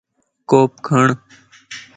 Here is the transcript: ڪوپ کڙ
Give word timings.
ڪوپ 0.49 0.71
کڙ 0.85 1.07